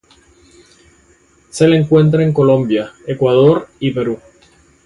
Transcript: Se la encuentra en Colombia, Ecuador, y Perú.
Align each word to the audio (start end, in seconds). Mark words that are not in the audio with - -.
Se 1.51 1.67
la 1.67 1.75
encuentra 1.77 2.23
en 2.23 2.33
Colombia, 2.33 2.91
Ecuador, 3.05 3.67
y 3.79 3.91
Perú. 3.91 4.19